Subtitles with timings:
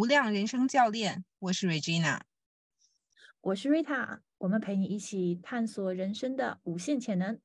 [0.00, 2.20] 无量人生教练，我是 Regina，
[3.42, 7.38] 我是 Rita，我们陪你一起探索人生的无限潜能。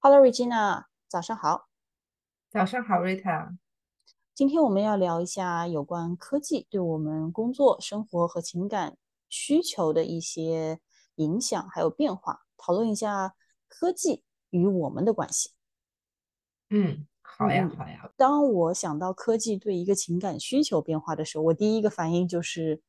[0.00, 1.68] Hello，Regina，早上好。
[2.50, 3.56] 早上好，Rita。
[4.34, 8.96] 今天我们要聊一下有关科技对我们工作、生活和情感
[9.28, 10.80] 需求的一些
[11.14, 13.36] 影响还有变化，讨论一下
[13.68, 14.24] 科技。
[14.52, 15.50] 与我们的关系，
[16.70, 18.08] 嗯，好呀，好呀。
[18.16, 22.80] 当我想到科技对一个情感需求变化的时候，我第一个反应就是，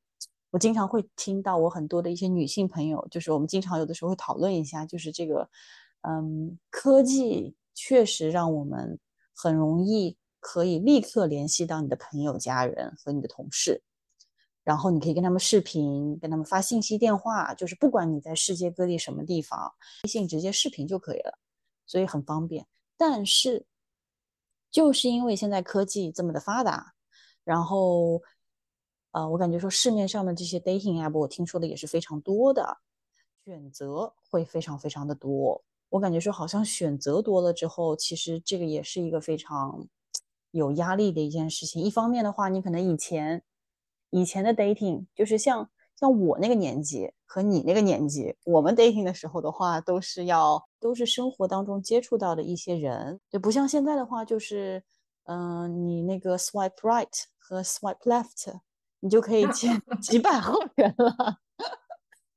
[0.51, 5.49] 我经常会听到我很多的一些女性朋友，就是我们经常有的时候会讨论一下，就是这个，
[6.01, 8.99] 嗯，科技确实让我们
[9.33, 13.81] 很容易可以立刻联系到你的朋友、家人和你的同事。
[14.63, 19.73] 然后你可以跟他们视频，跟他们发信息、电话，就是不管你在世界各地什么地方，
[20.05, 21.37] 微信直接视频就可以了，
[21.85, 22.67] 所以很方便。
[22.97, 23.65] 但是，
[24.71, 26.93] 就是因为现在科技这么的发达，
[27.43, 28.21] 然后，
[29.11, 32.77] 呃，我感觉说市面上的这些 dating app，我听说的也是非常多的，
[33.45, 35.63] 选择会非常非常的多。
[35.89, 39.87] 我感觉说好像选择多了之后，其实这个也是一个非常
[40.51, 41.81] 有压力的一件事情。
[41.83, 43.43] 一方面的话，你可能以前。
[44.15, 45.71] 以前的 dating 就是像
[46.03, 54.83] 像我那个年纪和你那个年纪，我们 dating 的时候的话，都是要都是生活当中接触到的一些人，就不像现在的话，就是
[55.27, 58.59] 嗯，你那个 swipe right 和 swipe left，
[58.99, 61.37] 你就可以见 几百号人了。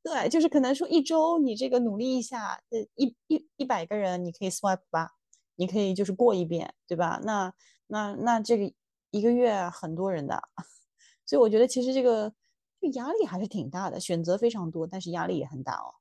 [0.05, 5.11] 对，就是可能说一周你这个努力一下，呃，一一一百个人你可以 swipe 吧，
[5.57, 7.21] 你可以就是过一遍，对吧？
[7.25, 7.53] 那
[7.89, 8.73] 那那这个
[9.11, 10.41] 一个月很多人的。
[11.27, 12.33] 所以我觉得其实这个
[12.81, 15.95] 这压力还是挺大的，选择非常多，但是压力也很大哦。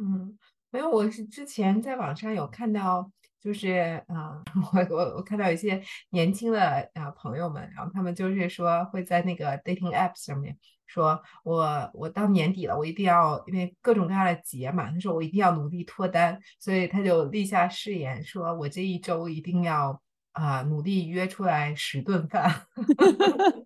[0.00, 0.38] 嗯，
[0.70, 10.56] 没有，我是之前在网上有看到，就是 啊，我我我看到一些年轻的啊朋友们，然后他们就是说会在那个 dating app 上面
[10.86, 20.00] 说，我我到年底了，我一定要因为各种各样的节嘛，他说我一定要努力脱单，所以他就立下誓言，说我这一周一定要
[20.32, 22.66] 啊努力约出来十顿饭。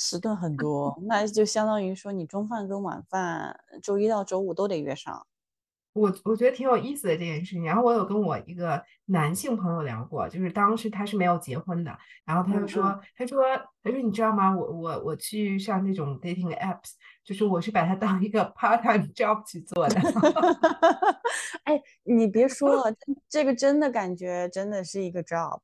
[0.00, 5.26] 十顿很多，那就相当于说你中饭跟晚饭，周一到周五都得约上。
[5.94, 7.64] 我我觉得挺有意思的这件事情。
[7.64, 12.82] 然后我有跟我一个男性朋友聊过，就是当时他是没有结婚的，然后他就说，
[13.16, 13.42] 他说，
[13.82, 14.56] 他说你知道吗？
[14.56, 16.92] 我我我去上那种 dating apps，
[17.24, 20.00] 就是我是把它当一个 part time job 去做的。
[21.64, 22.94] 哎，你别说了，
[23.28, 25.58] 这个真的感觉真的是一个 job。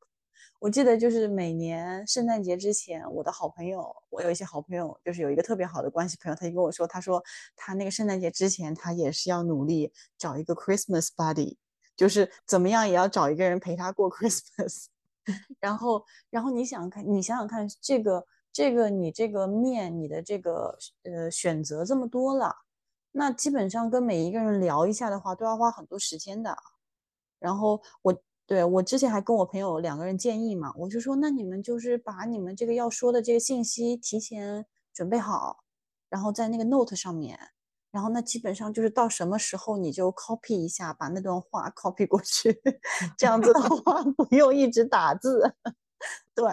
[0.64, 7.22] 我记得就是每年圣诞节之前，我的好朋友，我有一些好朋友，就是有一个特别好的关系朋友，他就跟我说，他说
[7.54, 11.58] 他那个圣诞节之前，他也是要努力找一个 Christmas buddy，
[11.94, 14.86] 就是怎么样也要找一个人陪他过 Christmas。
[15.60, 22.56] 然后，然后你想看，你想想看，这个这个你这个面，你的这个呃选择这么多了，
[23.12, 26.56] 那基本上跟每一个人聊一下的话，都要花很多时间的。
[27.38, 28.18] 然后我。
[28.46, 35.64] 对我之前还跟我朋友两个人建议嘛，我就说那你们就是把你们这个要说的这个信息提前准备好，
[36.10, 37.38] 然后在那个 note 上面，
[37.90, 42.60] 然后那基本上就是到什么时候你就 copy 一下，把那段话 copy 过去，
[43.16, 45.54] 这样子的话 不用一直打字。
[46.36, 46.44] 对，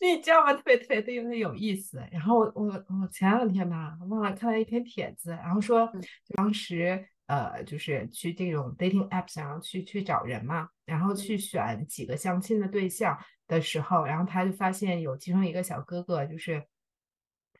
[0.00, 0.54] 你知道吗？
[0.54, 1.98] 特别特别的有意思。
[2.10, 5.92] 然后我我我前两天吧，忘了看了一篇帖子，然后说
[6.34, 7.06] 当时。
[7.30, 16.62] 呃，就是去这种 dating app 上，然后去去找人嘛，然后去选几个相亲的对象的时候，然后他就发现有其中一个小哥哥，就是。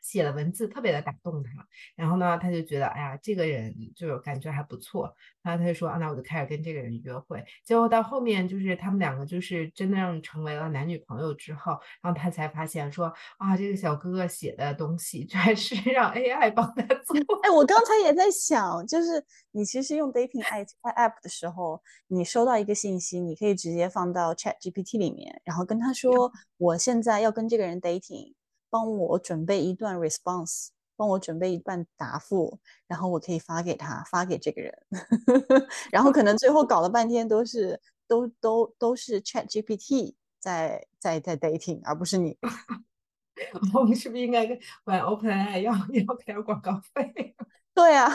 [0.01, 1.51] 写了文字特别的打动他，
[1.95, 7.45] 然后呢，他就觉得，哎呀，这个人就感觉还不错，然后他就说，啊，那我就开始跟这个人约会。
[7.65, 17.17] 结果到后面，就是他们两个就是真正成为了男女朋友之后，然后他才发现说，啊，这个小哥哥写的东西全是让 AI 帮他做。
[17.43, 28.35] 哎，我刚才也在想，就是你其实用 dating app 的时候，你收到一个信息，你可以直接放到 Chat GPT 里面，然后跟他说，我现在要跟这个人 dating。
[28.71, 34.73] 帮我准备一段 response，帮我准备一段答复，然后我可以发给他，发给这个人，
[35.91, 42.39] 然后可能最后搞了半天都是都都都是 Chat GPT 在在在 dating，而不是你。
[43.75, 44.47] 我们是不是应该
[44.85, 47.35] 管 OpenAI 要要给点广告费？
[47.73, 48.11] 对啊，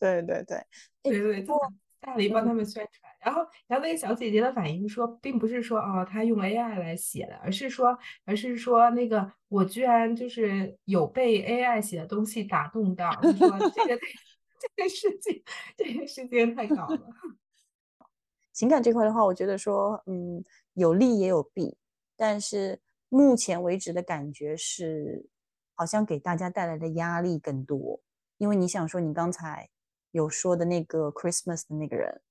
[0.00, 0.66] 对 对对，
[1.02, 1.54] 对对对。
[2.00, 13.98] 大力帮他们宣传，然后，然后那个小姐姐的反应说，并不是说哦，她用 AI 来写的，而是说，而是说那个我居然就是有被 AI 写的东西打动到，说这个
[14.76, 15.42] 这个事情，
[15.76, 17.00] 这个事情太搞了。
[18.52, 20.42] 情感这块的话，我觉得说，嗯，
[20.74, 21.76] 有利也有弊，
[22.16, 25.28] 但是目前为止的感觉是，
[25.74, 28.00] 好像给大家带来的压力更多。
[28.38, 29.68] 因为你想说，你刚才
[30.16, 32.22] 有说的那个 Christmas 的那个人，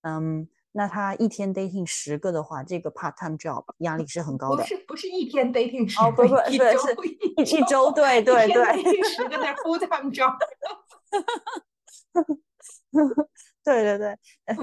[0.00, 4.62] 嗯，那他一天 dating 十个的话，这个 part time job 压力是很高的。
[4.62, 6.78] 不是不是一天 dating 十哦，不不，一对周
[7.44, 10.38] 是一周，对对对，dating 十个那 full time job。
[13.62, 14.06] 对对对，
[14.46, 14.56] 呃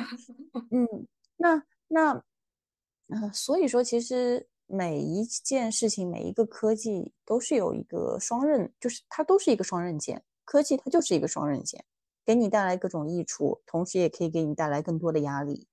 [0.71, 1.07] 嗯，
[1.37, 2.23] 那那，
[3.09, 10.23] 呃，所以说，其实每一件事情，每一个科技都是有一个双刃，就是它都是一个双刃剑。
[10.43, 11.83] 科技它就是一个双刃剑，
[12.25, 15.67] 给你带来各种益处，同时也可以给你带来更多的压力。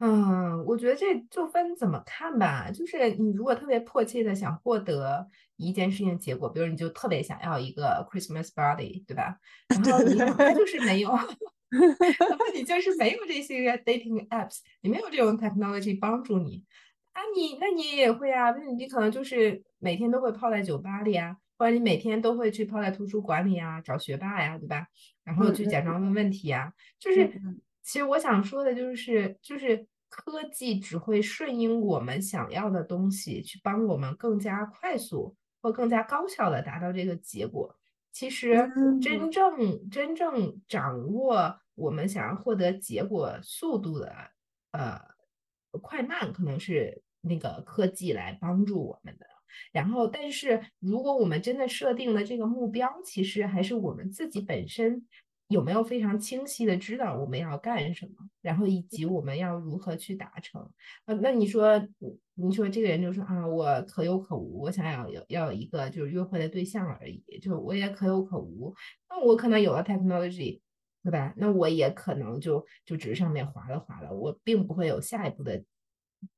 [0.00, 2.70] 嗯，我觉得这就分怎么看吧。
[2.70, 5.26] 就是你如果特别迫切的想获得
[5.56, 9.38] 一件事情的结果，比如你就特别想要一个 Christmas body，对吧？
[9.68, 16.62] 然后你就是没有， 然后你就是没有这些 dating apps，你没有这种 technology 帮助你，
[17.14, 24.86] 啊，你那你也会啊，那你你可能就是每天都会泡在酒吧里啊，或者你每天都会去泡在图书馆里啊，找学霸呀，对吧？
[25.24, 37.76] 然后去假装问问题啊，就是嗯其实我想说的就是，就是科技只会顺应我们想要的东西，去帮我们更加快速或更加高效的达到这个结果。
[38.12, 38.54] 其实
[39.00, 44.12] 真嗯正真正掌握我们想要获得结果速度的，
[44.72, 45.00] 呃，
[45.82, 49.26] 快慢可能是那个科技来帮助我们的。
[49.72, 55.06] 然后，但是如果我们真的设定了这个目标，其实还是我们自己本身
[55.48, 60.68] 有没有非常清晰的知道我们要干什么，然后以及我们要如何去达成。
[61.04, 61.80] 呃，那你说，
[62.34, 68.74] 你说这个人就说啊，我可有可无，我想要有要一个就是约会的对象而已，就我也可有可无。
[69.08, 70.60] 那我可能有了 technology，
[71.04, 71.32] 对吧？
[71.36, 75.62] 那我也可能就就只是上面划了划了，我并不会有下一步的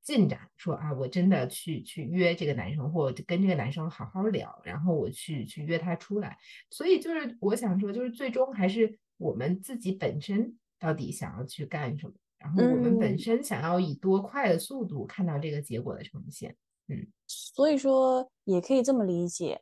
[0.02, 6.36] 进展，说啊，我真的去去约这个男生，或者跟这个男生好好聊，然后我去去约他出来。
[6.70, 16.56] 所以就是我想说，就是最终还是我们自己本身到底想要去干什么，然后我们本嗯身想要以多快的速度看到这个结果的呈现。
[16.88, 19.60] 嗯所以说也可以这么理解，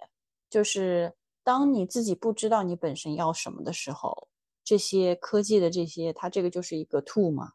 [0.49, 4.29] 就是当你自己不知道你本身要什么的时候，
[4.63, 7.53] 这些科技的这些，它这个就是一个 tool 嘛，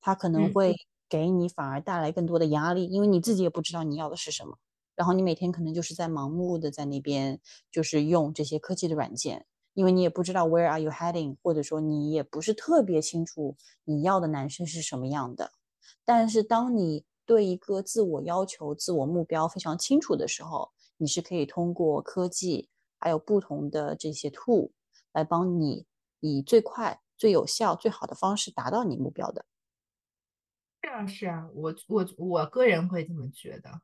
[0.00, 0.74] 它可能嗯会
[1.12, 4.56] 给你反而带来更多的压力，因为你自己也不知道你要的是什么，
[4.96, 7.38] 然后你每天可能就是在盲目的在那边
[7.70, 9.44] 就是用这些科技的软件，
[9.74, 15.52] 因为你也不知道 where are you heading，或者说你也不是特别清楚你要的男生是什么样的。
[16.02, 24.70] 但是当你对一个自我要求、自我目标非常清楚的时候，你是可以通过科技还有不同的这些 tool
[25.12, 25.84] 来帮你
[26.20, 29.44] 以最快、最有效、最好的方式达到你目标的。
[30.82, 33.80] 是啊，是啊，我我我个人会这么觉得，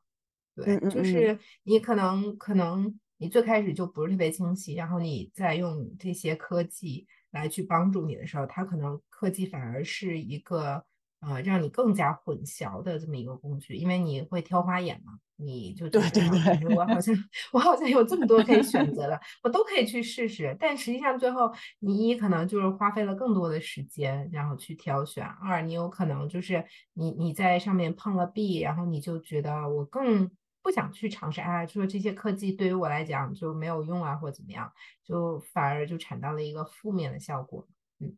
[0.55, 0.89] 对，嗯嗯嗯。
[0.89, 10.85] 就是你可能可能你最开始就不是特别清晰，然后你再用这些科技来去帮助你的时候，它可能科技反而是一个
[11.21, 17.13] 呃让你更加混淆的这么一个工具，因为你会挑花眼嘛，你就觉对对得我好像
[17.51, 30.29] 我好像有这么多可以选择的，我都可以去试试，但实际上最后你一可能就是花费了更多的时间，然后去挑选；二你有可能就是你你在上面碰了壁，然后你就觉得我更
[30.61, 34.71] 不想去尝试，啊，说这些科技对于我来讲就没有用啊，或怎么样，
[35.03, 37.67] 就反而就产到了一个负面的效果。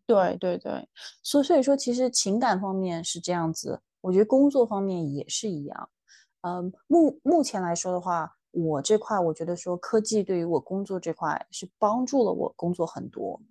[0.06, 0.88] 对对对，
[1.24, 5.90] 所所以说，其实情感方面是这样子，我觉得工作方面也是一样。
[6.42, 13.42] 嗯，目目前来说的话，我这块我觉得说科技对于我工作这块是帮助了我工作很多。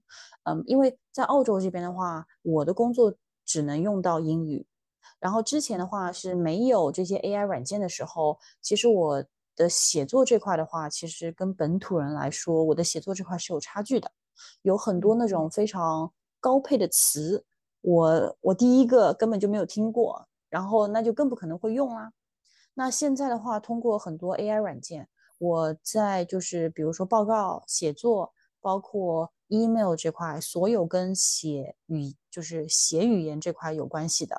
[0.44, 3.12] 嗯，因为在澳洲这边的话，我的工作
[3.44, 4.66] 只能用到英语，
[5.18, 9.24] 然后之前的话是没有这些 AI 软件的时候，其实我
[9.56, 14.10] 的写作这块的话，其实跟本土人来说，我的写作这块是有差距的。
[14.62, 17.44] 有很多那种非常高配的词，
[17.82, 22.12] 我我第一个根本就没有听过，然后那就更不可能会用啦。
[22.74, 34.36] 那现在的话，通过很多 AI 软件，我在就是比如说报告写作，包括 email 这块，所有跟写语就是写语言这块有关系的，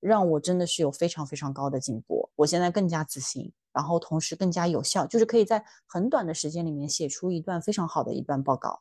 [0.00, 2.28] 让我真的是有非常非常高的进步。
[2.36, 8.80] 我现在更加自信，然后同时更加有效，就是可以在很短的时间里面写出一段非常好的一段报告。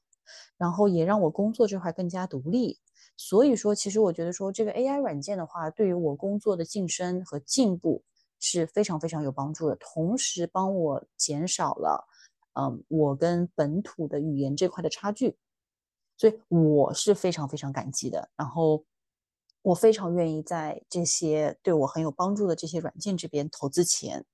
[0.58, 2.80] 然后也让我工作这块更加独立。
[3.18, 8.04] 所以说，其实我觉得说这个 AI 软件的话，对于我工作的晋升和进步
[8.40, 12.08] 是非常非常有帮助的，同时帮我减少了，
[12.54, 15.38] 嗯，我跟本土的语言这块的差距。
[16.18, 18.30] 所以我是非常非常感激的。
[18.36, 18.84] 然后
[19.62, 24.26] 我非常愿意在这些对我很有帮助的这些软件这边投资钱，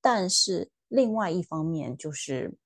[0.00, 2.56] 但是另外一方面就是，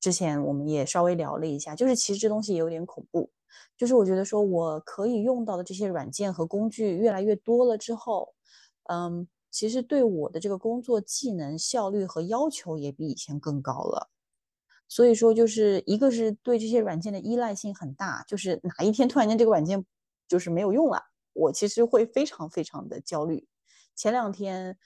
[0.00, 3.30] 之前我们也稍微聊了一下，就是其实这东西也有点恐怖，
[3.76, 8.34] 就是我觉得说我可以用到的这些软件和工具越来越多了之后，
[8.84, 14.08] 嗯，其实对我的这个工作技能效率和要求也比以前更高了，
[14.88, 19.84] 所以说就是一个是对这些软件的依赖性很大，就是哪一天突然间这个软件
[20.26, 21.02] 就是没有用了。
[21.32, 23.46] 我其实会非常非常的焦虑。
[23.94, 24.76] 前两天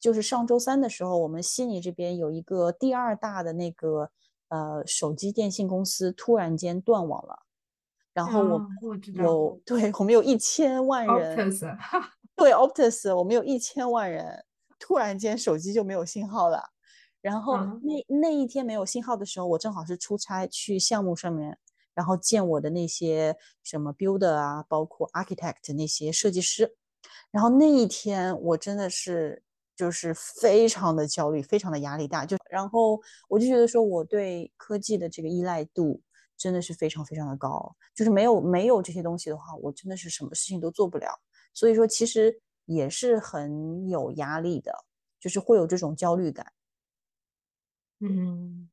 [0.00, 4.10] 就是上周三的时候，我们悉尼这边有一个第二大的那个
[4.52, 7.42] 呃手机电信公司突然间断网了，
[8.12, 8.68] 然后我们
[9.14, 11.50] 有对我们有一千万人，
[12.36, 14.44] 对 Optus，我们有一千万人
[14.78, 16.62] 突然间手机就没有信号了。
[17.22, 21.58] 然后那那一天没有信号的时候，我正好是出差去项目上面。
[21.94, 26.74] 然后见我的那些什么 builder 啊，包括 architect 那些设计师，
[27.30, 29.42] 然后那一天我真的是
[29.76, 32.24] 就是非常的焦虑，非常的压力大。
[32.26, 36.00] 就然后我就觉得说我对科技的这个依赖度
[36.36, 41.20] 真的是非常非常的高，就是没有没有这些东西的话，我真的是什么事情都做不了。
[41.54, 44.72] 所以说其实也是很有压力的，
[45.20, 46.52] 就是会有这种焦虑感。
[48.00, 48.68] 嗯。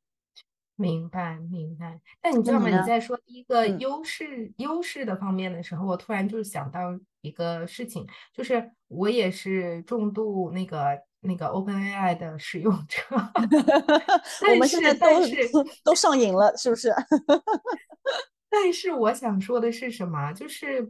[0.77, 2.01] 明白，明白。
[2.21, 2.69] 但你知道吗？
[2.69, 13.01] 你在说第一个优势优势的方面的时候，我突然就想到一个事情，就是我也是重度那个那个 OpenAI 的使用者。
[14.51, 15.07] 我们现在都
[15.83, 16.93] 都上瘾了，是不是？
[18.49, 20.33] 但是我想说的是什么？
[20.33, 20.81] 就是，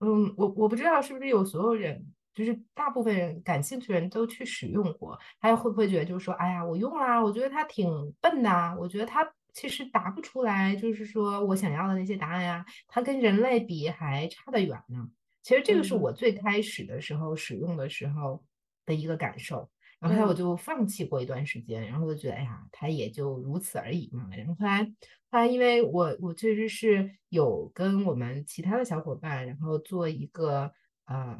[0.00, 2.04] 嗯，我我不知道是不是有所有人。
[2.34, 7.88] 就是大部分人感兴趣的人都去使用过，他会不会觉得就是说，哎呀，我用啦，我觉得它挺
[8.20, 15.08] 笨的，我觉得它其实答不出来，就是说我想要的那些答案呀，它跟人类比还差得远呢。
[15.46, 18.44] 其实这个是我最开始的时候使用的时候
[18.84, 24.28] 的一个感受，然后后来我就放弃过一段时间，然后我就觉得，哎呀，它也就如此而已嘛。
[24.36, 24.82] 然后后来，
[25.30, 30.72] 后来因为我我确实是有跟我们其他的小伙伴，然后做一个
[31.04, 31.38] 呃。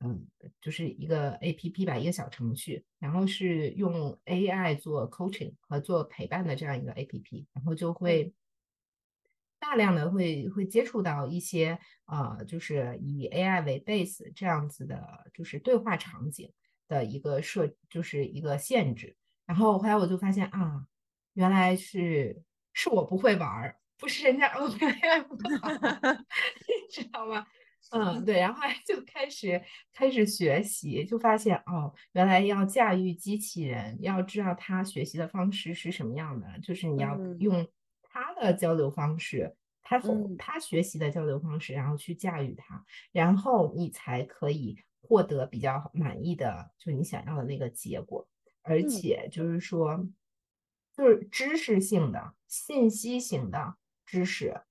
[0.00, 0.26] 嗯，
[0.60, 8.30] 就是一个 A P P 吧，一个小程序，然后是用 A I 做 coaching 和做陪伴的这样一个 A P P，然后就会
[9.68, 16.52] 大量的会会接触到一些呃，就是以 A I 为 base 这样子的，就是对话场景
[16.86, 19.16] 的一个设，就是一个限制。
[19.44, 20.86] 然后后来我就发现啊，
[21.34, 22.40] 原来是
[22.72, 25.68] 是我不会玩儿，不是人家 O P I 不好
[26.62, 27.44] 你知道吗？
[27.90, 29.60] 嗯，对，然后就开始
[29.92, 37.66] 开始学习，就发现哦，原来要驾驭机器人，要知道它学习的方式是什么样的，就是你要用
[38.16, 42.82] 它的交流方式，他从他学习的交流方式，然后去驾驭它，
[43.12, 48.26] 然后你才可以获得比较满意的，就你想要的那个结果。
[48.62, 50.08] 而且就是说，
[50.96, 54.62] 就是知识性的、信息型的知识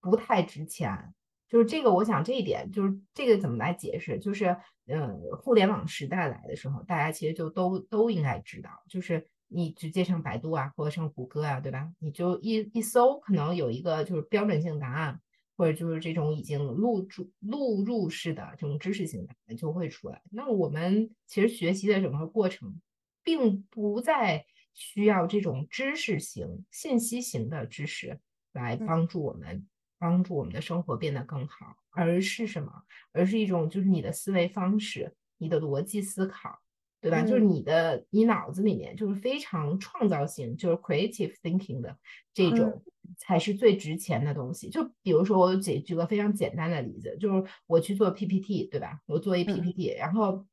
[0.00, 1.14] 不太值钱。
[1.46, 4.18] 就是这个，我想这一点就是这个怎么来解释？
[4.18, 4.56] 就是，
[4.86, 11.92] 嗯，互联网时代来的时候，大家其实就都都应该知道，就是你直接上百度啊，或者上谷歌啊，对吧？
[11.98, 15.20] 你就一一搜，可能有一个就是标准性答案，
[15.56, 20.22] 或者就是这种已经录入录入式的这种知识性答案就会出来。
[20.30, 22.80] 那我们其实学习的整个过程，
[23.22, 28.18] 并不再需要这种知识型、信息型的知识
[28.52, 29.66] 来帮助我们。
[29.96, 32.70] 帮助我们的生活变得更好，而是什么？
[33.12, 36.58] 而是一种就是你的思维方式，你的逻辑思考，
[37.04, 37.22] 对吧？
[37.22, 41.94] 就是你的你脑子里面就是非常创造性，就是 creative thinking 的
[42.32, 42.82] 这种
[43.18, 44.70] 才是最值钱的东西。
[44.70, 49.00] 就比如说我举举个非常简单的例子，就是我去做 PPT，对吧？
[49.04, 50.46] 我做一 PPT，然后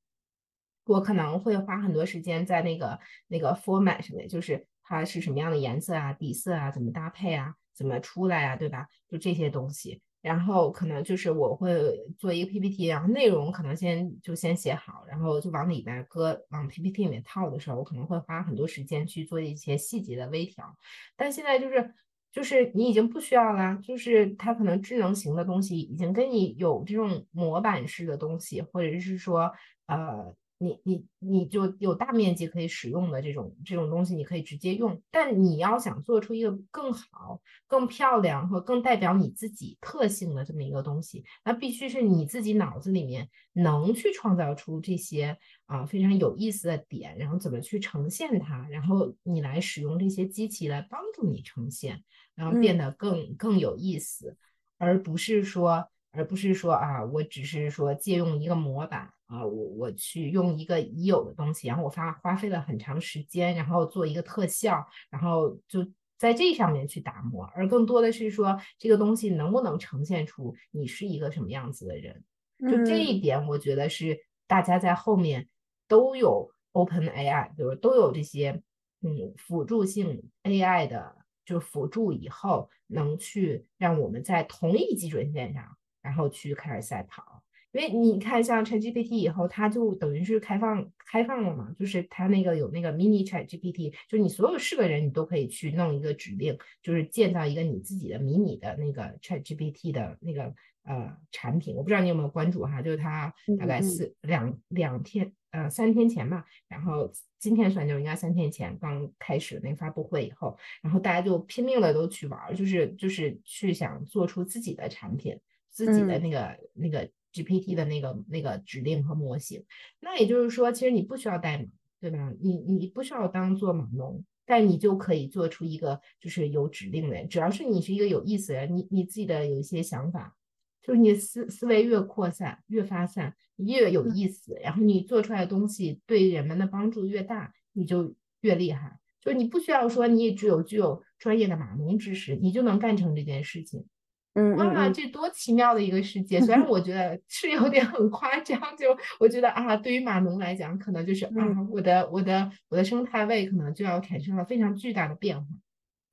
[0.85, 7.55] 我可能会花很多时间在那个那个 format 上面，就是它是什么样的颜色啊、底色啊、怎么搭配啊。
[7.73, 8.85] 怎么出来啊，对吧？
[9.07, 11.73] 就这些东西，然后可能就是我会
[12.17, 20.77] 做一个 PPT，然后内容可能先就先写好，然后就往里边搁，往 PPT 里面套的时候，我可能会花很多时间去做一些细节的微调。
[21.15, 21.93] 但现在就是
[22.31, 29.51] 就是你已经不需要啦，就是它可能智能型的东西已经跟你有这种模板式的东西，或者是说
[29.87, 30.35] 呃。
[30.63, 35.01] 你你你就有大面积可以使用的这种这种东西，你可以直接用。
[35.09, 52.03] 但你要想做出一个更好、更漂亮和更代表你自己特性的这么一个东西，那必须是你自己脑子里面能去创造出这些啊非常有意思的点，然后怎么去呈现它，然后你来使用这些机器来帮助你呈现，
[52.35, 54.37] 然后变得更更有意思，
[54.77, 65.85] 而不是说而不是说啊，我只是说借用一个模板啊，我我去用一个已有的东西，然后我花花费了很长时间，然后做一个特效，然后就
[66.17, 72.23] 在这上面去打磨，而更多的是说这个东西能不能呈现出你是一个什么样子的人，
[72.59, 75.47] 就这一点，我觉得是大家在后面
[75.87, 78.61] 都有 Open AI，就是都有这些
[79.01, 81.15] 嗯辅助性 AI 的，
[81.45, 85.77] 就辅助以后能去让我们在同一基准线上。
[86.01, 100.53] 然后去开始赛跑，因为你看，像 ChatGPT 以后，它就等于是开放开放了嘛，就是它那个有那个 Mini ChatGPT，就是你所有是个人，你都可以去弄一个指令，就是建造一个你自己的迷你的那个 ChatGPT 的那个
[100.83, 101.75] 呃产品。
[101.75, 115.39] 我不知道你有没有关注哈，就是它大概四两两天呃三天前吧，然后今天算就应该三天前刚开始那个发布会以后，然后大家就拼命的都去玩，就是就是去想做出自己的产品。
[115.71, 119.63] 自己的那个那个 GPT 的那个那个指令和模型，
[119.99, 121.65] 那也就是说，其实你不需要代码，
[121.99, 122.33] 对吧？
[122.41, 127.29] 你你不需要当做码农，但你就可以做出一个就是有指令的人。
[127.29, 130.35] 只要是你是一个有意思的人，你你自己的有一些想法，
[130.81, 138.99] 就是你思思维越扩散越发散，越有意思，然后你做出来的东西对人们的帮助越大，你就越厉害。
[139.21, 143.85] 就是你不需要说你只有具有专业的码农知识，你就能干成这件事情。
[144.33, 146.39] 嗯哇，这多奇妙的一个世界！
[146.39, 151.31] 虽然 我觉得是有点很夸张，就我觉得啊，对于码农来讲，可能就是啊，
[151.69, 155.45] 我的我的我的生态位可能就要产生了非常巨大的变化。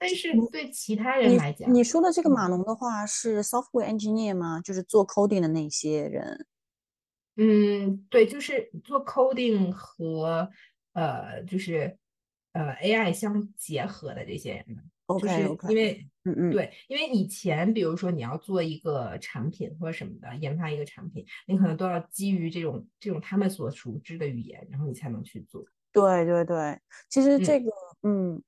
[0.01, 4.61] 但是对其他人来讲，你说的这个码农的话是 software engineer 吗？
[4.61, 6.47] 就是做 coding 的那些人？
[7.37, 10.51] 嗯，对，就是做 coding 和
[10.93, 11.97] 呃，就是
[12.53, 14.85] 呃 AI 相结合的这些人们。
[15.09, 25.65] OK OK，因为嗯嗯，对，因为以前比如说你要做一个产品或者什么的，研发一个产品，你可能都要基于这种这种他们所熟知的语言，然后你才能去做。
[25.93, 27.71] 对对对，其实这个
[28.03, 28.43] 嗯，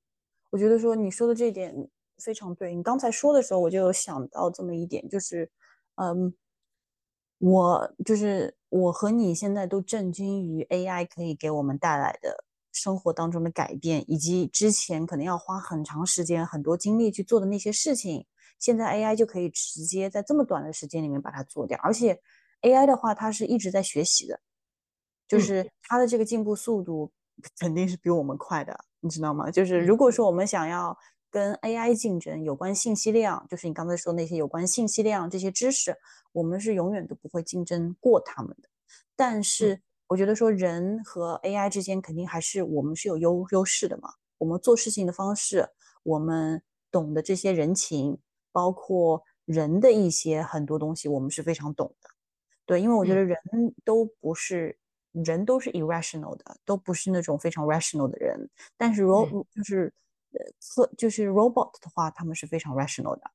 [0.51, 1.73] 我觉得说你说的这一点
[2.19, 2.75] 非常对。
[2.75, 5.49] 你刚才说的时候，我就有想到这么一点，就是
[5.95, 6.31] 嗯，
[7.39, 12.45] 我就是我和你现在都震惊于 AI 可以给我们带来的。
[12.71, 18.25] 生活当中的改变，以及之前可能要花很长时间、很多精力去做的那些事情，
[18.59, 21.79] 现在 AI 就可以直接在这么短的时间里面把它做掉。
[21.83, 22.21] 而且
[22.61, 24.39] AI 的话，它是一直在学习的，
[25.27, 27.11] 就是它的这个进步速度
[27.59, 29.49] 肯定是比我们快的，你知道吗？
[29.49, 30.97] 就是如果说我们想要
[31.29, 35.95] 跟 AI 竞争，有关信息量，就是你刚才说那些有关信息量这些知识，
[36.33, 38.69] 我们是永远都不会竞争过他们的。
[39.15, 39.81] 但是
[40.11, 44.09] 我觉得说人和 AI 之间肯定还是我们是有优优势的嘛。
[44.39, 45.69] 我们做事情的方式，
[46.03, 48.19] 我们懂的这些人情，
[48.51, 52.09] 包括人的一些很多东西，我们是非常懂的。
[52.65, 53.37] 对，因为我觉得人
[53.85, 54.77] 都不是
[55.13, 58.49] 人都是 irrational 的，都不是那种非常 rational 的人。
[58.75, 59.93] 但是 ro 就是
[60.33, 63.31] 呃就是 robot 的话，他们是非常 rational 的。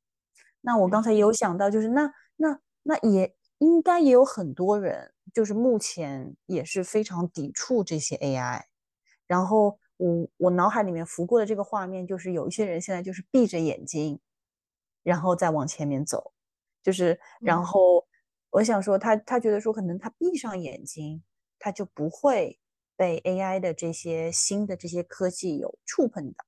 [0.60, 5.12] 那我刚才有想到，就是那那那也应该也有很多人。
[5.34, 8.62] 就是目前也是非常抵触这些 AI，
[9.26, 14.18] 然后我我脑海里面浮过的这个画面就是有一些人现在就是闭着眼睛，
[15.02, 16.32] 然后再往前面走，
[16.82, 18.06] 就是然后
[18.50, 21.22] 我想说他他觉得说可能他闭上眼睛
[21.58, 22.58] 他就不会
[22.96, 26.46] 被 AI 的这些新的这些科技有触碰到，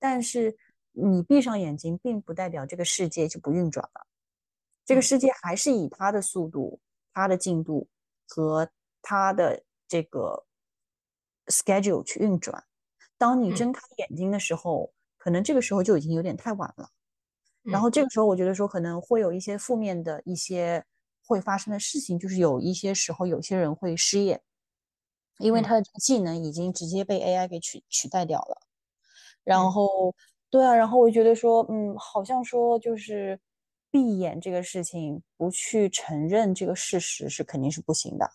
[0.00, 0.56] 但是
[0.90, 4.06] 你闭上眼睛并不代表这个世界就不运转了，
[4.84, 6.80] 这个世界还是以它的速度、
[7.12, 7.88] 它的进度。
[8.26, 8.68] 和
[9.02, 10.46] 他的这个
[11.46, 12.64] schedule 去运转。
[13.18, 16.88] 当你睁开眼睛的时候，可能这个时候就已经有点太晚了。
[17.62, 20.84] 然后这个时候，我觉得说可能会有一些负面的一些
[21.26, 24.42] 会发生的事情，就是有一些时候有些人会失业，
[25.38, 28.58] 因为他的这个技能已经直接被 AI 给取取代掉了。
[29.44, 30.14] 然后，
[30.50, 33.38] 对啊，然后我觉得说，嗯，好像说就是。
[33.94, 38.28] 闭眼这个事情，不去承认这个事实是肯定是不行的。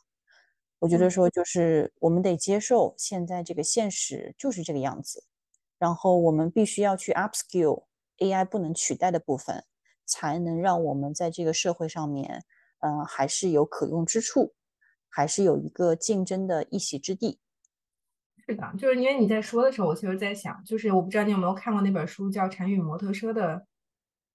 [0.79, 5.25] 我觉得说，就是我们得接受现在这个现实就是这个样子，
[5.77, 7.87] 然后我们必须要去 upskill
[8.19, 9.65] AI 不能取代的部分，
[10.05, 12.45] 才能让我们在这个社会上面，
[12.79, 14.53] 嗯，还是有可用之处，
[15.09, 17.37] 还是有一个竞争的一席之地。
[18.47, 23.67] 是的，就是因为你在说的时候，我其实在想，就是我不知道你有没有看过那本书叫《禅与摩托车》的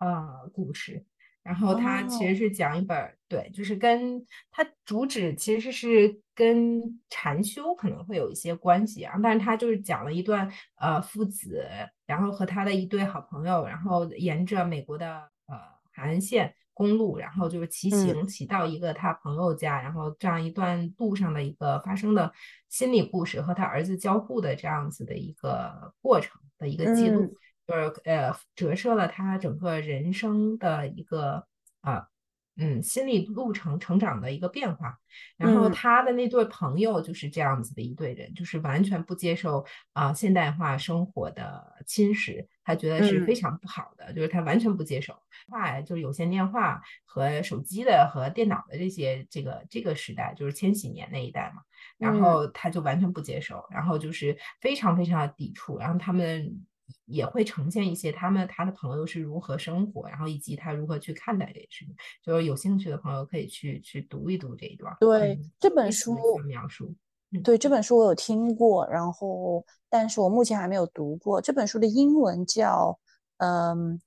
[0.01, 1.07] 呃故事。
[1.45, 2.97] 然后他其实是讲一本，
[3.29, 6.81] 对，就是跟它主旨其实是跟
[7.11, 11.63] 禅修可能会有一些关系啊，但是它就是讲了一段呃父子，
[12.07, 15.07] 然后和他的一对好朋友，然后沿着美国的
[15.47, 15.57] 呃
[15.93, 22.33] 海岸线公路，然后就是骑行骑到一个他朋友家，然后这样一段路上的一个发生的
[22.71, 27.35] 心理故事和他儿子交互的这样子的一个过程的一个记录，就
[27.69, 31.47] 是呃折射了他整个人生的一个
[31.81, 32.09] 啊。
[32.57, 34.97] 嗯，心理路程成长的一个变化，
[35.37, 51.63] 然后他的那对朋友就是这样子的一对人，就是完全不接受啊现代化生活的侵蚀，他觉得是非常不好的，就是他完全不接受话，就是有线电话和手机的和电脑的这些这个这个时代，就是千禧年那一代嘛，
[51.99, 56.65] 然后他就完全不接受，然后就是非常非常的抵触，然后他们。
[57.07, 61.95] 也会呈现一些他们他的朋友是如何生活，然后以及他如何去看待这些事情。
[62.23, 64.95] 就是有兴趣的朋友可以去去读一读这一段。
[65.01, 66.17] 对这本书
[66.47, 66.95] 描述，
[67.43, 71.41] 对这本书我有听过，然后但是我目前还没有读过。
[71.41, 72.99] 这本书的英文叫
[73.39, 74.01] 嗯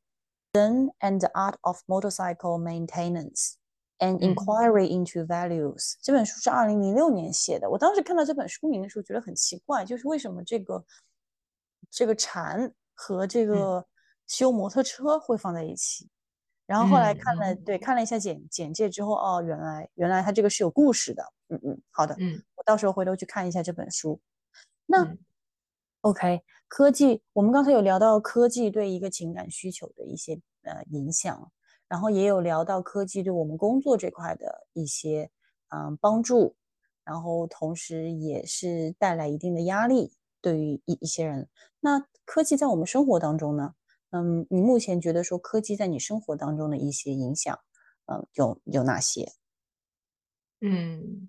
[0.54, 3.54] ，Zen and the Art of Motorcycle Maintenance:
[4.00, 5.96] An Inquiry into Values。
[6.02, 7.70] 这本书是二零零六年写的。
[7.70, 10.84] 我当时看到这本书名的时候觉得很奇怪，就是为什么这个。
[11.90, 13.86] 这个禅和这个
[14.28, 16.10] 修摩托车会放在一起，
[16.66, 24.20] 然后后来看了，对，看了一下简简介之后，哦，原来原来它这个是有故事的，嗯嗯，好的，嗯，我到时候回头去看一下这本书。
[24.86, 25.16] 那
[26.02, 31.52] OK，科技，我们刚才有聊到科技对一个情感需求的一些呃影响，
[31.88, 35.30] 然后也有聊到科技对我们工作这块的一些
[35.70, 36.56] 嗯帮助，
[37.04, 40.14] 然后同时也是带来一定的压力。
[40.48, 41.50] 对于一一些人，
[41.82, 43.74] 那科技在我们生活当中呢？
[44.12, 47.60] 嗯，你目前觉得说科技在你生活当中的一些影响，
[48.06, 49.34] 嗯，有有哪些？
[50.62, 51.28] 嗯，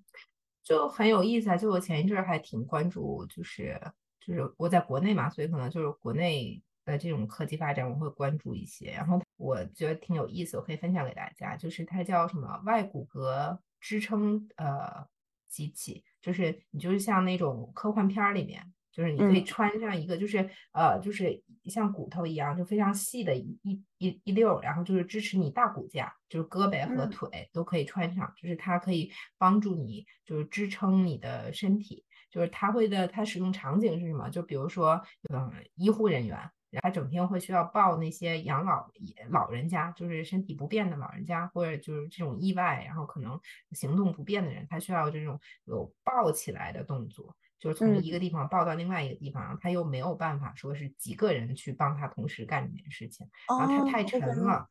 [0.62, 1.57] 就很有意思啊！
[1.57, 3.76] 就我前一阵儿还挺关注，就是
[4.20, 8.92] 就是我在国内嘛，所以可能就是国内的这种科技发展我会关注一些。
[8.92, 15.04] 然后我觉得挺有意思，我可以分享给大家，就是它叫什么外骨骼支撑呃
[15.48, 18.72] 机器，就是你就是像那种科幻片里面。
[18.92, 20.38] 就是你可以穿上一个，就是
[20.72, 32.05] 呃，就是像骨头一样，就非常细的一一一一溜，然后就是支持你大骨架，就是胳膊和腿都可以穿上，就是它可以帮助你，就是支撑你的身体。
[32.31, 34.29] 就是它会的，它使用场景是什么？
[34.29, 35.01] 就比如说，
[35.33, 36.38] 嗯，医护人员，
[36.83, 38.87] 他整天会需要抱那些养老
[39.31, 47.35] 老人家，就是身体不便的老人家，或者就是这种意外，然后可能行动不便的人，他需要这种有抱起来的动作。
[47.59, 54.68] 就是从一个地方抱到另外一个地方，他又没有办法说是几个人去帮他同时干这件事情，然后他太沉了。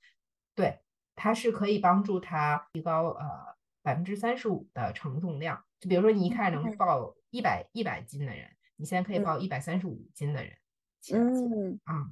[0.56, 0.80] 对，
[1.16, 5.64] 他是可以帮助他提高呃百分之三十五的承重量。
[5.80, 10.54] 就比如说你一开始能抱一百一百斤的人，你现在可以抱一百三十五斤的人。
[11.14, 12.12] 嗯啊，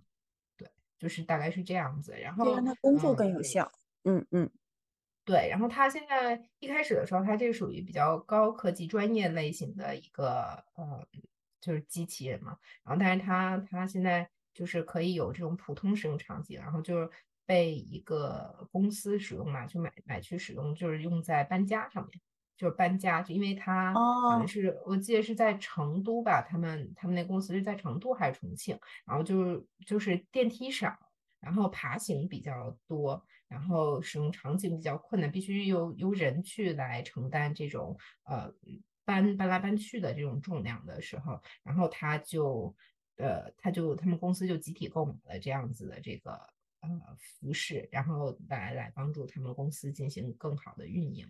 [0.57, 2.15] 对，就是大概是这样子。
[2.19, 3.71] 然后让他工作更有效。
[4.03, 4.51] 嗯嗯。
[5.25, 11.07] 对，然后他现在一开始的时候，他这个属于比较高科技专业类型的一个呃，
[11.59, 12.55] 就是机器人嘛。
[12.83, 17.09] 然后，但是他他现在就是可以有这种普通使用场景，然后就是
[17.43, 22.21] 被一个公司使用嘛，就买买去使用，就是用在搬家上面，
[22.55, 30.95] 就是搬家，就因为他好像是我记得是在成都吧，他们他们那公司是在成都还是重庆，然后就是就是电梯少，
[31.39, 33.25] 然后爬行比较多。
[33.55, 38.53] 然后使用场景比较困难，必须由由人去来承担这种呃
[39.05, 42.75] 搬搬来搬去的这种重量的时候，然后他就
[43.15, 46.31] 呃他就他们公司就集体购买了这样子的这个
[46.81, 51.25] 呃服饰，然后来来帮助他们公司进行更好的运营。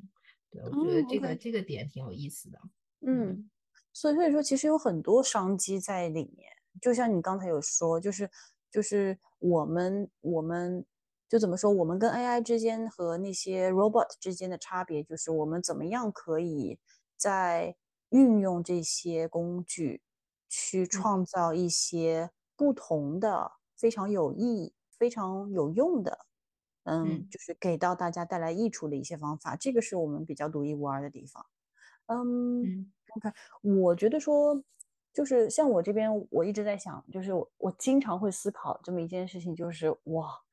[0.50, 2.60] 对，我觉得这个这个点挺有意思的。
[3.02, 3.48] 嗯，
[3.94, 8.28] 所以所以说其实有很多商机在里面，就像你刚才有说，就是
[8.72, 10.84] 就是我们我们。
[11.28, 16.80] 就怎么说，我们跟 AI 之间和那些 robot 之间的差别，就是我们怎么样可以
[17.18, 17.76] 在
[18.10, 20.04] 运用这些工具
[20.48, 26.20] 去创造一些不同的、非常有意义、非常有用的，
[26.84, 29.56] 嗯，就是给到大家带来益处的一些方法。
[29.56, 31.46] 这个是我们比较独一无二的地方。
[32.08, 34.64] 嗯，OK，我觉得说，
[35.14, 40.45] 就是像我这边，我一直在想，就是我经常会思考这么一件事情，就是哇。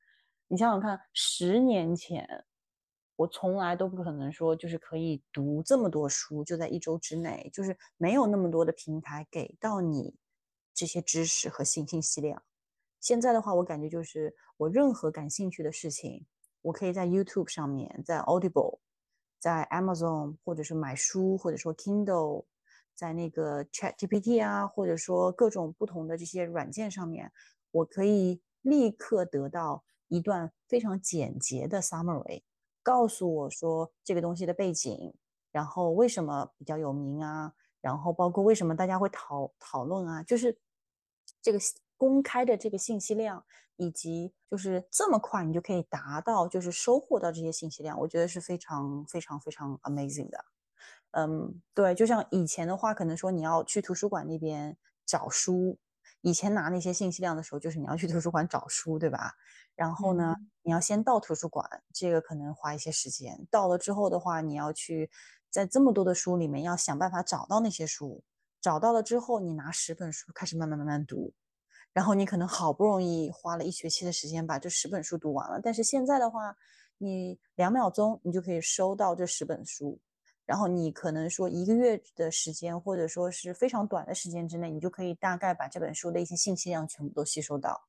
[0.47, 2.27] 你想想看，十年前，
[3.15, 10.15] 我从来都不可能说就是可以读这么多书，就在一周之内，就是没有那么多的平台给到你
[10.73, 12.43] 这些知识和信信息量。
[12.99, 16.25] 现在的话，我感觉就是我任何感兴趣的事情，
[16.61, 18.79] 我可以在 YouTube 上面，在 Audible，
[19.39, 22.45] 在 Amazon，或者是买书，或者说 Kindle，
[22.93, 27.31] 在那个 ChatGPT 啊，或者说各种不同的这些软件上面，
[27.71, 29.83] 我可以立刻得到。
[30.13, 32.43] 一段非常简洁的 summary，
[32.83, 35.15] 告诉我说这个东西的背景，
[35.51, 40.59] 然后为什么比较有名啊，然后包括为什么大家会讨讨论啊，就是
[41.41, 41.59] 这个
[41.97, 43.43] 公开的这个信息量，
[43.77, 50.45] 以及就是这么快你就可以达到，就是收获到这些信息量，我觉得是非常非常非常 amazing 的。
[51.11, 55.77] 嗯，对，就像以前的话，可能说你要去图书馆那边找书，
[56.23, 59.33] 以前拿那些信息量的时候，就是你要去图书馆找书，对吧？
[59.75, 63.45] 然后呢，你要先到图书馆，这个可能花一些时间。
[63.51, 65.11] 到了之后的话，你要去
[65.49, 68.23] 在这么多的书里面要想办法找到那些书，
[68.61, 71.33] 找到了之后，你拿十本书开始慢慢慢慢读，
[71.91, 75.59] 然后你可能好不容易花了一学期的时间把这十本书读完了。
[75.61, 76.55] 但是现在的话，
[76.97, 79.99] 你两秒钟你就可以收到这十本书。
[80.45, 87.81] 然后你可能说一个月的时间，或者说是非常短的时间之内，你就可以大概把这本书的一些信息量全部都吸收到。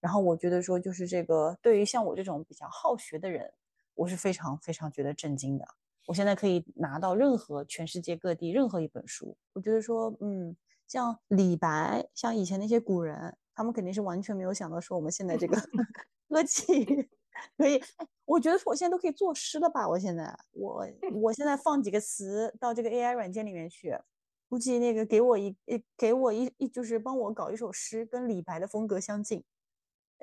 [0.00, 3.52] 然后我觉得说，就是这个对于像我这种比较好学的人，
[3.94, 5.66] 我是非常非常觉得震惊的。
[6.06, 15.56] 我现在可以拿到任何全世界各地任何一本书，我觉得说，嗯，像李白，像以前那些古人，他们肯定是完全没有想到说我们现在这个
[16.28, 17.08] 科技。
[17.58, 17.78] 可以，
[18.26, 19.88] 我觉得我现在都可以作诗了吧？
[19.88, 20.86] 我现在，我
[21.22, 23.96] 我现在放几个词到这个 AI 软件里面去，
[24.48, 25.56] 估计那个给我一
[25.96, 29.42] 给我一一就是帮我搞一首诗，跟李白的风格相近。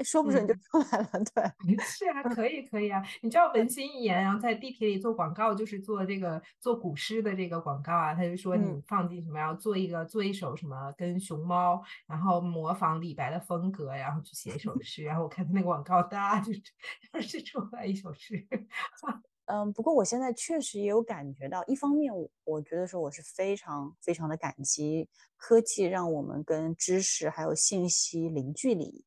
[0.02, 3.04] 说不准就出来了， 对，是啊，可以可以啊。
[3.22, 8.16] 你知道文心一言，然后在地铁里做广告，就是做这个做古诗的这个广告啊。
[8.16, 15.04] 他就说你放进什么，然后做一个做一首什么跟熊猫，然后模仿李白的风格，然后去写一首诗。
[15.04, 16.54] 然后我看他那个广告，哒就
[17.14, 18.48] 就是出来一首诗。
[19.46, 22.12] 嗯，不过我现在确实也有感觉到，一方面
[22.46, 29.04] 我觉得说我是非常非常的感激科技，让我们跟知识还有信息零距离。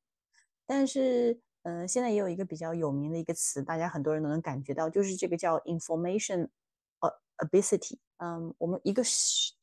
[0.67, 6.49] 但是，嗯，现在也有一个比较有名的一个词，大家很多人都能感觉到，就是这个叫 information
[7.39, 7.99] obesity。
[8.19, 9.03] 嗯，我们一个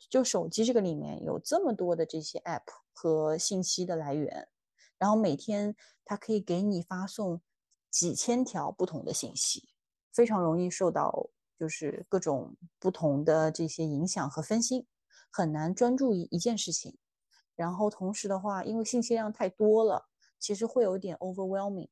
[0.09, 2.61] 就手机这个里面有这么多的这些 app
[2.93, 4.47] 和信息的来源，
[4.97, 7.41] 然后每天它可以给你发送
[7.89, 9.69] 几千条不同的信息，
[10.13, 14.85] 非常容易受到就是各种不同的这些影响和分心，
[15.31, 16.97] 很难专注于一件事情。
[17.55, 20.07] 然后同时的话，因为信息量太多了。
[20.43, 21.87] 其实会有点 overwhelming，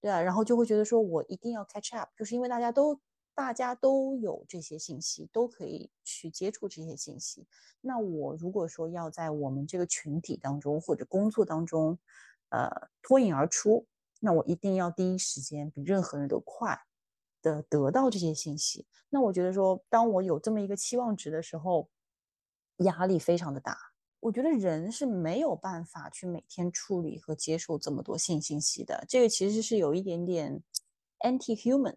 [0.00, 3.00] 对啊，然后就会觉得说我一定要 catch up，就是因为大家都
[3.34, 7.48] 大家都有这些信息，都可以去接触这些信息。
[7.80, 11.98] 那我如果说要在我们这个群体当中或者工作当中，
[12.50, 12.70] 呃，
[13.02, 13.84] 脱颖而出，
[14.20, 16.78] 那我一定要第一时间比任何人都快
[17.42, 18.86] 的得到这些信息。
[19.08, 21.88] 那我觉得说，当我有这么一个期望值的时候，
[22.76, 23.89] 压力非常的大。
[24.20, 30.62] 我觉得人是没有办法去每天处理和接受这么多性信息的，这个其实是有一点点
[31.20, 31.96] anti-human。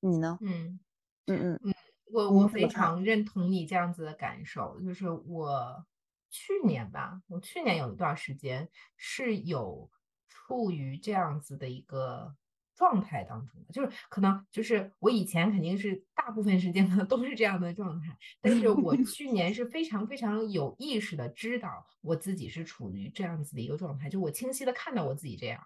[0.00, 0.40] 你呢？
[0.40, 0.80] 嗯
[1.26, 1.74] 嗯嗯嗯，
[2.12, 5.86] 我我非常认同你这样子的感受，就是我
[6.30, 9.90] 去年吧，我去年有一段时间是有
[10.28, 12.36] 处于这样子的一个。
[12.74, 25.62] 状态当中的，就是可能就是我以前肯定是大部分时间可能都是这样的状态，但是我 去年是非常非常有意识的知道我自己是处于这样子的一个状态，就我清晰的看到我自己这样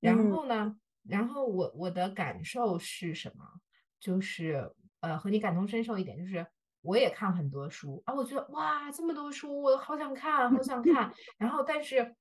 [0.00, 3.44] 然后呢，然后我我的感受是什么？
[3.98, 6.46] 就是呃和你感同身受一点，就是
[6.82, 11.10] 我也看很多书啊，我觉得哇这么多书，我好想看，好想看。
[11.38, 12.14] 然后但是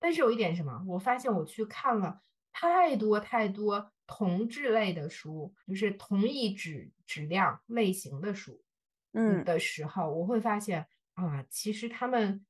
[0.00, 0.82] 但是有一点什么？
[0.88, 2.20] 我发现我去看了。
[2.52, 8.64] 太多太多同质类的书，就是同一质质量类型的书，
[9.12, 12.44] 嗯的时候，我会发现啊，其实他们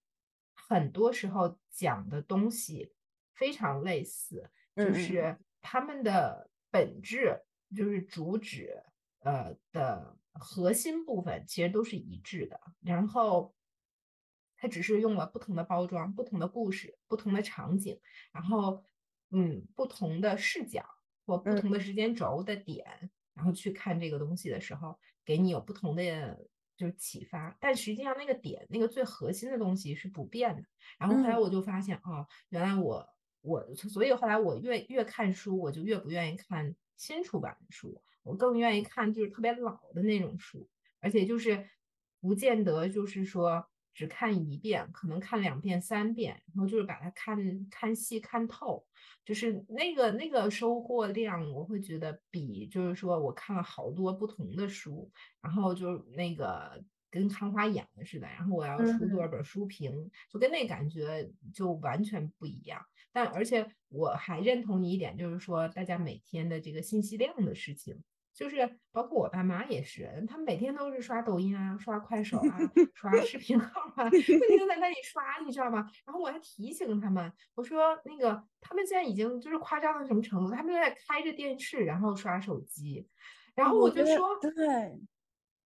[0.55, 2.95] 很多时候讲的东西
[3.35, 7.43] 非常类似，就是他们的本质，
[7.77, 8.83] 就是主旨，
[9.21, 13.55] 呃的核心部分其实都是一致的，然后
[14.57, 18.01] 它只是用了不同的包装、不同的故事、不同的场景，
[18.33, 18.85] 然后。
[19.31, 20.85] 嗯，不同的视角
[21.27, 27.57] 或不同的时间轴的点，然后去看这个东西的时候，给你有不同的就是启发。
[27.61, 30.63] 但实际上那个点，那个最核心的东西是不变的。
[30.99, 33.07] 然后后来我就发现，哦，原来我
[33.43, 40.69] 我，所以后来我越越看书，我就越不愿意看新出版的书，我更愿意看就是特别老的那种书，
[41.01, 41.69] 而且就是
[42.21, 43.69] 不见得就是说。
[43.99, 47.37] 只看一遍，可能看两遍、三遍，然后就是把它看
[47.69, 48.87] 看细、看透，
[49.25, 55.11] 就是那个那个收获量，我会觉得比就是说我看了好多不同的书，
[55.43, 56.81] 然后就那个
[57.11, 62.81] 跟看花眼了似的，然后我要出多少本书评，就跟那感觉就完全不一样。
[63.11, 68.01] 但而且我还认同你一点，就是说大家每天的这个信息量的事情。
[68.39, 72.57] 就是包括我爸妈也是，他们每天都是刷抖音啊、刷快手啊、
[72.95, 75.91] 刷视频号啊，不停在那里刷，你知道吗？
[76.07, 80.53] 然后我还提醒他们，我说那个他们现在已经就是夸张到什么程度？
[80.55, 83.09] 他们在开着电视，然后刷手机，
[83.57, 84.55] 然后我就说，对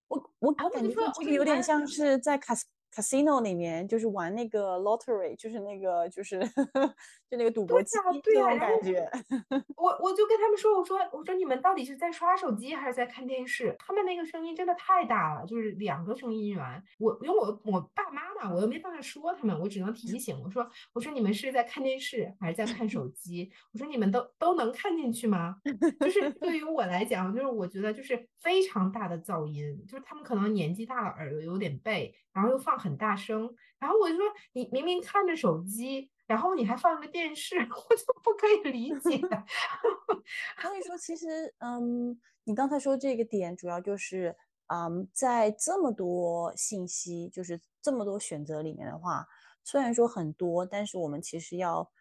[0.08, 2.53] 我我我感觉这个有点像是在卡
[2.93, 6.39] casino 里面，就是玩那个 lottery，就是那个就是
[7.30, 7.97] 就那个赌博机
[8.34, 9.10] 那种感觉。
[9.78, 13.75] 我我就跟他们说，我说我说你们到底是在刷手机还是在看电视？
[13.80, 16.84] 他们那个声音真的太大了，就是两个声音源。
[16.99, 23.52] 我因为我我爸妈嘛，我又没办法说他们，我只能提醒我说我说你们是在看电视还是在看手机？
[23.73, 25.56] 我说你们都都能看进去吗？
[25.99, 36.09] 就是对于我来讲，就是我觉得就是非常大的噪音，就是他们可能年纪大了，耳朵有点背，然后又放很大声，然后我就说你明明看着手机。
[36.29, 39.17] 然后你还放个电视， 我就不可以理解。
[40.61, 44.37] 所以说，其实，嗯，你刚才说这个点，主要就是，
[44.67, 49.25] 嗯，在这么多信息，就是这么多选择里面的话，
[49.63, 51.91] 虽然说很多，但是我们其实要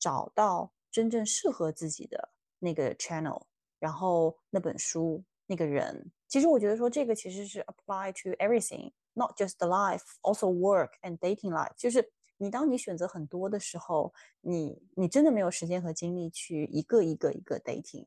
[0.00, 3.44] 找到真正适合自己的那个 channel，
[3.78, 6.10] 然后那本书，那个人。
[6.26, 12.12] 其实我觉得说这个其实是 apply to everything not just life，also work and dating life，就是。
[12.38, 18.04] 你当你选择很多的时候，你你真的没有时间和精力去一个一个一个 dating，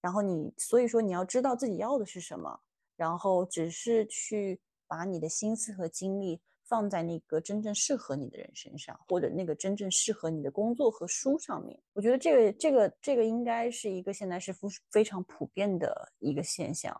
[0.00, 2.60] 然后你所以说你要知道自己要的是什么，
[2.94, 11.76] 然后只是去把你的心思和精力放在那个真正适合你的人身上，或者那个真正适合你的工作和书上面。
[11.94, 16.96] 我觉得这个这个这个应该是一个现在是非非常普遍的一个现象。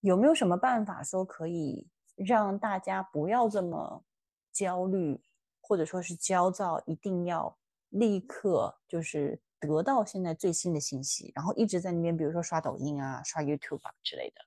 [0.00, 4.04] 有没有什么办法说可以让大家不要这么
[4.52, 5.20] 焦虑？
[5.60, 7.58] 或者说是焦躁，一定要
[7.90, 14.40] 立刻就是得到现在最新的信息，然后一直在那边，比如说刷抖音啊、刷 YouTube 啊之类的。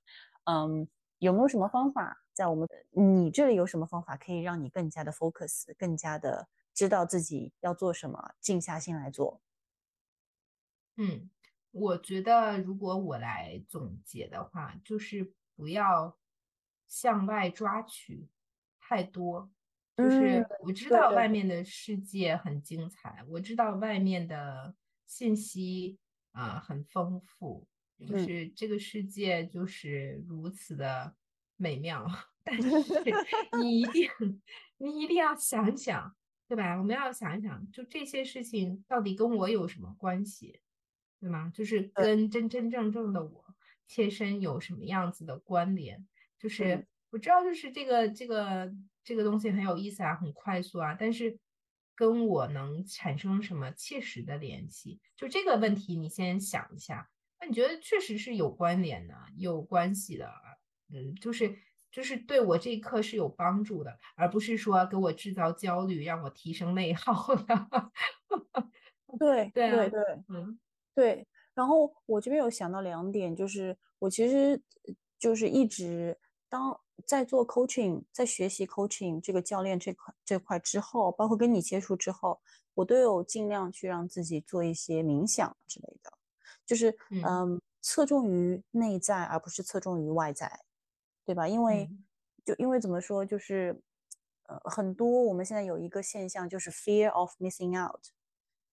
[0.50, 2.24] 嗯，有没有什么方法？
[2.32, 9.40] 在我们你这里有什么方法可以让你更加的 focus，更加的知道自己要做什么，静下心来做？
[10.96, 11.30] 嗯，
[11.70, 16.16] 我觉得如果我来总结的话，就是不要
[16.92, 18.28] 向外抓取
[18.78, 19.50] 太多。
[19.96, 24.74] 就是我知道外面的世界很精彩，我知道外面的
[25.06, 25.98] 信息
[26.32, 27.66] 啊很丰富，
[28.06, 31.14] 就是这个世界就是如此的
[31.56, 32.06] 美妙。
[32.44, 32.68] 但是
[33.58, 34.10] 你一定
[34.78, 36.14] 你一定要想想，
[36.48, 36.76] 对吧？
[36.76, 40.60] 我们要想一想，就这些事情到底跟我有什么关系，
[41.20, 41.50] 对吗？
[41.54, 43.54] 就是跟真真正正的我
[43.86, 46.06] 切身有什么样子的关联？
[46.42, 48.72] 就是我知道，就是这个这个。
[49.04, 51.36] 这个东西很有意思啊，很快速啊，但是
[51.96, 55.00] 跟我能产生什么切实的联系？
[55.16, 57.10] 就这个问题，你先想一下。
[57.40, 60.30] 那你觉得确实是有关联的、有关系的，
[60.94, 61.52] 嗯，就是
[61.90, 67.44] 就是对我这一刻是有帮助的，而不是说给我制造焦虑，让我提升内耗的。
[69.18, 70.60] 对对对对，嗯，
[70.94, 71.26] 对。
[71.54, 74.62] 然后我这边有想到两点，就是我其实
[75.18, 76.16] 就是一直
[76.52, 76.78] 当。
[77.04, 82.40] 在做 coaching，在学习 coaching 这个教练这块这块之后，包括跟你接触之后，
[82.74, 86.12] 我都有尽量去让自己做一些冥想之类的，
[86.64, 90.60] 就是嗯，侧重于内在，而不是侧重于外在，
[91.24, 91.48] 对吧？
[91.48, 91.90] 因为
[92.44, 93.82] 就因为怎么说，就是
[94.44, 98.04] 呃，很多我们现在有一个现象，就是 fear of missing out，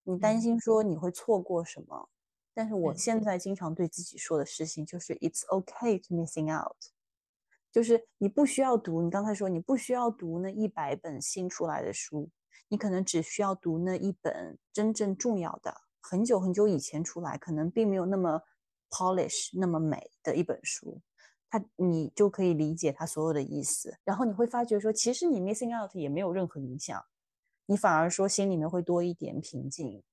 [0.04, 2.10] 你担心说你会错过什么，
[2.54, 6.78] 但是我现在经常对自己说的事情就是 it's okay to missing out。
[7.72, 12.30] 就是你不需要读，你刚才说你不需要读那一百本新出来的书，
[12.68, 18.42] 你可能只需要读那一本真正重要的，很久很久以前出来，可能并没有那么
[18.90, 21.00] polish 那么美的一本书，
[21.50, 27.04] 它你就可以理解它所有的意思，然后你会发觉说，其实你 missing out 也没有任何影响，
[27.68, 30.04] 你反而说心里面会多一点平静，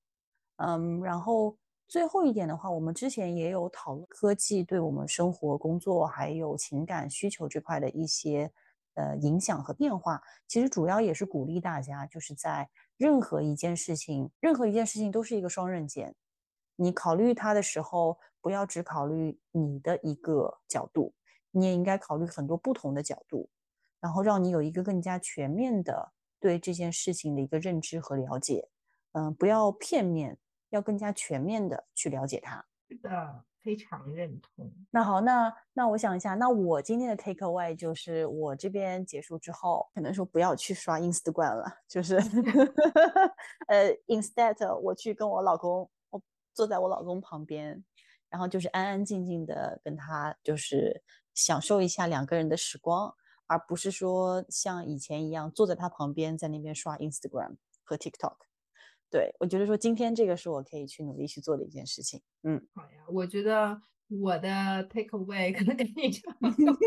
[0.57, 1.57] 嗯，然后。
[1.87, 8.51] 最后一点的话，我们之前也有讨论科技对我们生活、工作还有情感需求这块的一些
[8.95, 10.21] 呃影响和变化。
[10.47, 16.13] 其实主要也是鼓励大家，就是在任何一件事情，任何一件事情都是一个双刃剑。
[16.75, 21.13] 你考虑它的时候，不要只考虑你的一个角度，
[21.51, 23.49] 你也应该考虑很多不同的角度，
[24.01, 28.67] 然后让你有一个更加全面的对这件事情的一个认知和了解。
[29.13, 30.37] 嗯，不要片面。
[30.69, 34.71] 要更加全面的去了解它，是的，非常认同。
[34.91, 42.15] 那好，那那我想一下，那我今天的 take away 就是我这边结束之后，可能说不要去刷 Instagram 了，就是
[43.67, 46.21] 呃，instead 我去跟我老公，我
[46.53, 47.83] 坐在我老公旁边，
[48.29, 51.03] 然后就是安安静静的跟他就是
[51.33, 53.13] 享受一下两个人的时光，
[53.47, 58.35] 而不是说像以前一样坐在他旁边在那边刷 Instagram 和 TikTok。
[59.09, 62.21] 对，我觉得说今天这个是我可以去努力去做的一件事情。
[62.43, 63.79] 嗯，好呀，我觉得
[64.09, 66.77] 我的 take away 可能跟你差不多，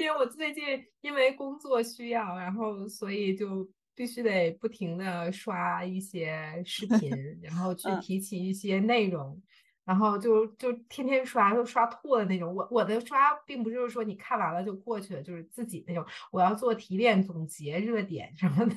[0.00, 0.62] 因为我最近
[1.00, 7.10] 因为工作需要，然后所以就必须得不停的刷一些视频，
[7.42, 9.40] 然后 去提起一些内容，
[9.84, 12.54] 然后就就天天刷，都刷吐了那种。
[12.54, 18.74] 我我的刷并不是说你看完了就过去了，就是自己那种，我要做提炼、总结热点什么的。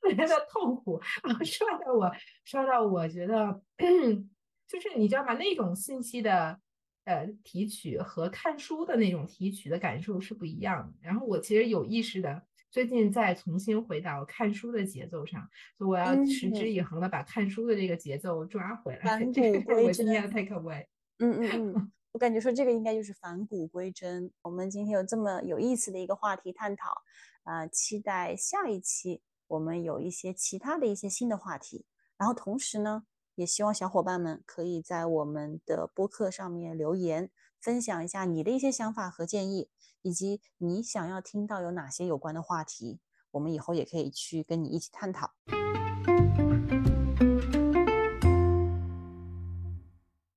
[0.00, 2.10] 特别的痛苦，然后刷到我，
[2.44, 3.62] 刷到我觉得，
[4.68, 5.34] 就是你知道吗？
[5.34, 6.58] 那种信息的
[7.04, 10.94] 呃提取和看书的那种提取的感受是不一样的。
[11.02, 15.48] 然后我其实有意识的最近再重新回到看书的节奏上，
[15.78, 19.00] 所以我要持之以恒的把看书的这个节奏抓回来。
[19.02, 20.86] 返璞归真，take away。
[21.18, 24.32] 嗯嗯嗯， 我感觉说这个应该就是返古归真。
[24.42, 27.02] 我们今天有这么有意思的一个话题探讨，
[27.44, 29.20] 啊，期待下一期。
[29.54, 31.86] 我们有一些其他的一些新的话题，
[32.16, 33.04] 然后同时呢，
[33.36, 37.30] 也希望小伙伴们可以在我们的播客上面留言，
[37.60, 39.70] 分享一下你的一些想法和建议，
[40.02, 42.98] 以及你想要听到有哪些有关的话题，
[43.30, 45.30] 我们以后也可以去跟你一起探讨。